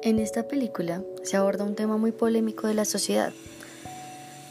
En 0.00 0.20
esta 0.20 0.44
película 0.44 1.02
se 1.24 1.36
aborda 1.36 1.64
un 1.64 1.74
tema 1.74 1.96
muy 1.96 2.12
polémico 2.12 2.68
de 2.68 2.74
la 2.74 2.84
sociedad, 2.84 3.32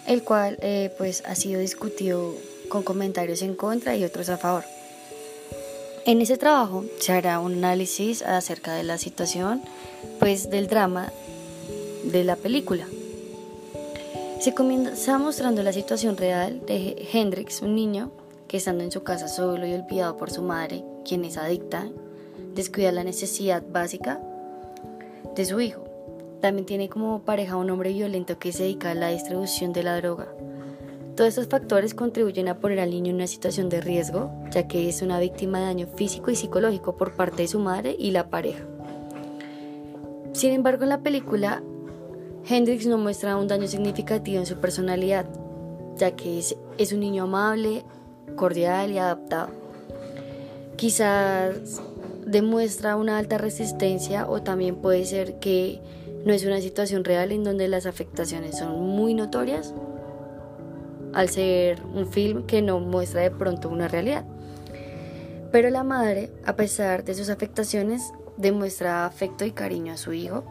el 0.05 0.21
cual 0.23 0.57
eh, 0.61 0.93
pues 0.97 1.23
ha 1.25 1.35
sido 1.35 1.61
discutido 1.61 2.35
con 2.67 2.83
comentarios 2.83 3.41
en 3.41 3.55
contra 3.55 3.95
y 3.95 4.03
otros 4.03 4.27
a 4.27 4.37
favor. 4.37 4.65
En 6.05 6.19
ese 6.21 6.37
trabajo 6.37 6.83
se 6.99 7.13
hará 7.13 7.39
un 7.39 7.53
análisis 7.53 8.23
acerca 8.23 8.73
de 8.73 8.83
la 8.83 8.97
situación 8.97 9.61
pues 10.19 10.49
del 10.49 10.67
drama 10.67 11.13
de 12.03 12.25
la 12.25 12.35
película. 12.35 12.85
Se 14.41 14.53
comienza 14.53 15.17
mostrando 15.17 15.63
la 15.63 15.71
situación 15.71 16.17
real 16.17 16.65
de 16.65 17.07
Hendrix, 17.13 17.61
un 17.61 17.73
niño 17.73 18.11
que 18.49 18.57
estando 18.57 18.83
en 18.83 18.91
su 18.91 19.03
casa 19.03 19.29
solo 19.29 19.65
y 19.65 19.73
olvidado 19.73 20.17
por 20.17 20.29
su 20.29 20.41
madre, 20.41 20.83
quien 21.05 21.23
es 21.23 21.37
adicta, 21.37 21.87
descuida 22.53 22.91
la 22.91 23.05
necesidad 23.05 23.63
básica 23.65 24.19
de 25.37 25.45
su 25.45 25.61
hijo. 25.61 25.83
También 26.41 26.65
tiene 26.65 26.89
como 26.89 27.21
pareja 27.21 27.55
un 27.55 27.69
hombre 27.69 27.93
violento 27.93 28.37
que 28.37 28.51
se 28.51 28.63
dedica 28.63 28.91
a 28.91 28.95
la 28.95 29.09
distribución 29.09 29.71
de 29.71 29.83
la 29.83 29.95
droga. 29.95 30.27
Todos 31.15 31.29
estos 31.29 31.47
factores 31.47 31.93
contribuyen 31.93 32.47
a 32.47 32.59
poner 32.59 32.79
al 32.79 32.89
niño 32.89 33.11
en 33.11 33.15
una 33.15 33.27
situación 33.27 33.69
de 33.69 33.81
riesgo, 33.81 34.31
ya 34.51 34.67
que 34.67 34.89
es 34.89 35.01
una 35.01 35.19
víctima 35.19 35.59
de 35.59 35.65
daño 35.65 35.87
físico 35.87 36.29
y 36.29 36.35
psicológico 36.35 36.97
por 36.97 37.13
parte 37.13 37.43
de 37.43 37.47
su 37.47 37.59
madre 37.59 37.95
y 37.97 38.11
la 38.11 38.29
pareja. 38.29 38.63
Sin 40.33 40.53
embargo, 40.53 40.83
en 40.83 40.89
la 40.89 41.01
película, 41.01 41.63
Hendrix 42.47 42.85
no 42.85 42.97
muestra 42.97 43.37
un 43.37 43.47
daño 43.47 43.67
significativo 43.67 44.39
en 44.39 44.45
su 44.45 44.57
personalidad, 44.57 45.25
ya 45.95 46.11
que 46.15 46.37
es, 46.37 46.55
es 46.77 46.93
un 46.93 46.99
niño 46.99 47.23
amable, 47.23 47.83
cordial 48.35 48.91
y 48.91 48.99
adaptado. 48.99 49.49
Quizás 50.75 51.81
demuestra 52.27 52.97
una 52.97 53.17
alta 53.17 53.37
resistencia 53.37 54.27
o 54.27 54.43
también 54.43 54.75
puede 54.75 55.05
ser 55.05 55.39
que 55.39 55.81
no 56.25 56.33
es 56.33 56.45
una 56.45 56.59
situación 56.59 57.05
real 57.05 57.31
en 57.31 57.43
donde 57.43 57.67
las 57.69 57.85
afectaciones 57.85 58.57
son 58.57 58.79
muy 58.81 59.13
notorias 59.13 59.73
al 61.13 61.29
ser 61.29 61.81
un 61.93 62.07
film 62.07 62.45
que 62.45 62.61
no 62.61 62.79
muestra 62.79 63.21
de 63.21 63.31
pronto 63.31 63.69
una 63.69 63.87
realidad. 63.87 64.25
Pero 65.51 65.69
la 65.69 65.83
madre, 65.83 66.29
a 66.45 66.57
pesar 66.57 67.05
de 67.05 67.13
sus 67.13 67.29
afectaciones, 67.29 68.11
demuestra 68.35 69.05
afecto 69.05 69.45
y 69.45 69.51
cariño 69.51 69.93
a 69.93 69.97
su 69.97 70.11
hijo 70.11 70.43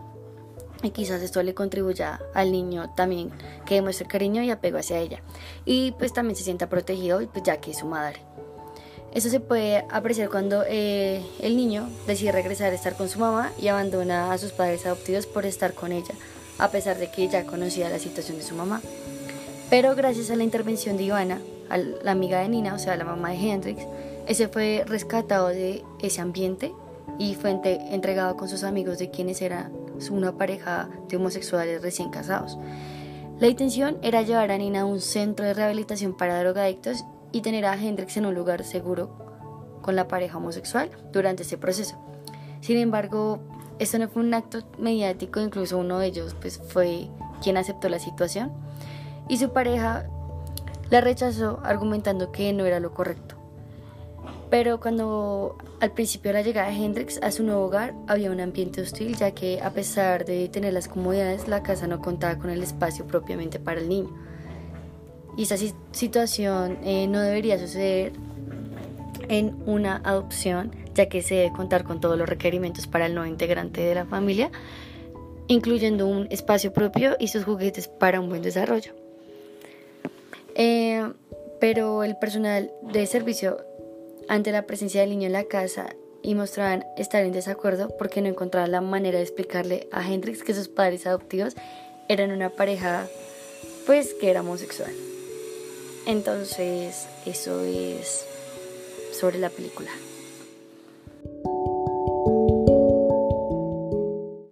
y 0.83 0.91
quizás 0.91 1.23
esto 1.23 1.43
le 1.43 1.55
contribuya 1.55 2.21
al 2.35 2.53
niño 2.53 2.93
también 2.97 3.31
que 3.67 3.77
demuestre 3.77 4.09
cariño 4.09 4.43
y 4.43 4.51
apego 4.51 4.79
hacia 4.79 4.99
ella 4.99 5.23
y 5.65 5.93
pues 5.93 6.13
también 6.13 6.37
se 6.37 6.45
sienta 6.45 6.69
protegido 6.69 7.21
pues 7.33 7.45
ya 7.45 7.59
que 7.59 7.73
es 7.73 7.79
su 7.79 7.87
madre. 7.87 8.21
Eso 9.17 9.31
se 9.31 9.41
puede 9.41 9.83
apreciar 9.89 10.29
cuando 10.29 10.63
eh, 10.69 11.25
el 11.41 11.57
niño 11.57 11.89
decide 12.07 12.33
regresar 12.33 12.73
a 12.73 12.75
estar 12.75 12.97
con 12.97 13.09
su 13.09 13.19
mamá 13.19 13.51
y 13.59 13.69
abandona 13.69 14.31
a 14.31 14.37
sus 14.37 14.53
padres 14.53 14.85
adoptivos 14.85 15.27
por 15.27 15.47
estar 15.47 15.73
con 15.73 15.91
ella, 15.91 16.15
a 16.59 16.69
pesar 16.71 16.99
de 16.99 17.11
que 17.11 17.27
ya 17.27 17.47
conocía 17.47 17.89
la 17.89 17.99
situación 17.99 18.37
de 18.37 18.43
su 18.43 18.55
mamá. 18.55 18.83
Pero 19.71 19.95
gracias 19.95 20.31
a 20.31 20.37
la 20.37 20.45
intervención 20.45 20.99
de 20.99 21.05
Ivana, 21.05 21.41
la 22.03 22.11
amiga 22.11 22.41
de 22.41 22.51
Nina, 22.51 22.75
o 22.75 22.79
sea, 22.79 22.95
la 22.95 23.07
mamá 23.07 23.31
de 23.31 23.37
Hendrix, 23.37 23.87
ese 24.27 24.49
fue 24.49 24.85
rescatado 24.87 25.49
de 25.49 25.83
ese 26.03 26.21
ambiente 26.21 26.75
y 27.19 27.37
fue 27.37 27.59
entregado 27.91 28.37
con 28.37 28.51
sus 28.51 28.65
amigos 28.65 28.99
de 28.99 29.11
quienes 29.11 29.41
era 29.41 29.71
una 30.11 30.33
pareja 30.37 30.91
de 31.09 31.17
homosexuales 31.17 31.81
recién 31.81 32.11
casados. 32.11 32.59
La 33.41 33.49
intención 33.49 33.97
era 34.03 34.21
llevar 34.21 34.51
a 34.51 34.59
Nina 34.59 34.83
a 34.83 34.85
un 34.85 35.01
centro 35.01 35.47
de 35.47 35.55
rehabilitación 35.55 36.15
para 36.15 36.39
drogadictos 36.39 37.07
y 37.33 37.41
tener 37.41 37.65
a 37.67 37.75
Hendrix 37.75 38.17
en 38.17 38.27
un 38.27 38.35
lugar 38.35 38.65
seguro 38.65 39.81
con 39.83 39.97
la 39.97 40.09
pareja 40.09 40.39
homosexual 40.39 40.91
durante 41.13 41.43
ese 41.43 41.59
proceso. 41.59 41.97
Sin 42.61 42.77
embargo, 42.79 43.41
esto 43.79 43.99
no 43.99 44.09
fue 44.09 44.23
un 44.23 44.35
acto 44.35 44.61
mediático, 44.79 45.41
incluso 45.41 45.79
uno 45.79 45.99
de 45.99 46.07
ellos 46.07 46.35
pues, 46.41 46.61
fue 46.69 47.09
quien 47.43 47.57
aceptó 47.57 47.89
la 47.89 47.99
situación 47.99 48.53
y 49.29 49.39
su 49.39 49.53
pareja 49.53 50.07
la 50.91 51.01
rechazó 51.01 51.61
argumentando 51.65 52.33
que 52.33 52.53
no 52.53 52.65
era 52.65 52.81
lo 52.81 52.95
correcto. 52.95 53.35
Pero 54.51 54.81
cuando 54.81 55.57
al 55.81 55.93
principio 55.93 56.31
de 56.31 56.39
la 56.39 56.43
llegada 56.43 56.69
de 56.69 56.77
Hendrix 56.77 57.21
a 57.23 57.33
su 57.33 57.43
nuevo 57.43 57.65
hogar 57.65 57.95
había 58.07 58.31
un 58.31 58.41
ambiente 58.41 58.81
hostil 58.81 59.17
ya 59.17 59.33
que 59.33 59.61
a 59.61 59.71
pesar 59.71 60.25
de 60.25 60.49
tener 60.49 60.73
las 60.73 60.89
comodidades 60.89 61.49
la 61.49 61.63
casa 61.63 61.87
no 61.87 62.01
contaba 62.01 62.39
con 62.39 62.51
el 62.51 62.63
espacio 62.63 63.07
propiamente 63.07 63.59
para 63.59 63.81
el 63.81 63.89
niño. 63.89 64.11
Y 65.37 65.43
esa 65.43 65.57
situación 65.93 66.79
eh, 66.83 67.07
no 67.09 67.21
debería 67.21 67.59
suceder 67.59 68.13
en 69.29 69.57
una 69.67 69.97
adopción 70.05 70.73
ya 70.95 71.07
que 71.09 71.23
se 71.23 71.35
debe 71.35 71.53
contar 71.53 71.85
con 71.85 72.01
todos 72.01 72.19
los 72.19 72.29
requerimientos 72.29 72.87
para 72.87 73.07
el 73.07 73.15
nuevo 73.15 73.29
integrante 73.29 73.83
de 73.83 73.95
la 73.95 74.07
familia, 74.07 74.51
incluyendo 75.47 76.07
un 76.07 76.27
espacio 76.31 76.73
propio 76.73 77.17
y 77.21 77.29
sus 77.29 77.45
juguetes 77.45 77.87
para 77.87 78.19
un 78.19 78.29
buen 78.29 78.43
desarrollo. 78.43 78.93
Eh, 80.55 81.07
pero 81.61 82.03
el 82.03 82.17
personal 82.17 82.73
de 82.83 83.07
servicio 83.07 83.59
ante 84.29 84.53
la 84.53 84.67
presencia 84.67 85.03
del 85.03 85.11
niño 85.11 85.27
en 85.27 85.33
la 85.33 85.45
casa 85.45 85.95
y 86.23 86.35
mostraban 86.35 86.85
estar 86.97 87.23
en 87.25 87.33
desacuerdo 87.33 87.95
porque 87.99 88.23
no 88.23 88.29
encontraban 88.29 88.73
la 88.73 88.81
manera 88.81 89.19
de 89.19 89.25
explicarle 89.25 89.89
a 89.93 90.11
Hendrix 90.11 90.43
que 90.43 90.55
sus 90.55 90.69
padres 90.69 91.07
adoptivos 91.07 91.55
eran 92.09 92.33
una 92.33 92.51
pareja 92.51 93.07
pues 93.87 94.15
que 94.15 94.31
era 94.31 94.41
homosexual. 94.41 94.91
Entonces 96.07 97.07
eso 97.27 97.63
es 97.65 98.25
sobre 99.13 99.39
la 99.39 99.51
película. 99.51 99.91